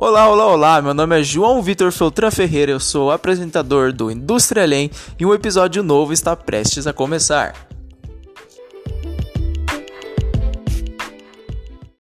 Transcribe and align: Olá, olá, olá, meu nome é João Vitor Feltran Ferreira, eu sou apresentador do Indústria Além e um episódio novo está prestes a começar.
Olá, 0.00 0.28
olá, 0.28 0.46
olá, 0.46 0.80
meu 0.80 0.94
nome 0.94 1.18
é 1.18 1.24
João 1.24 1.60
Vitor 1.60 1.90
Feltran 1.90 2.30
Ferreira, 2.30 2.70
eu 2.70 2.78
sou 2.78 3.10
apresentador 3.10 3.92
do 3.92 4.12
Indústria 4.12 4.62
Além 4.62 4.92
e 5.18 5.26
um 5.26 5.34
episódio 5.34 5.82
novo 5.82 6.12
está 6.12 6.36
prestes 6.36 6.86
a 6.86 6.92
começar. 6.92 7.67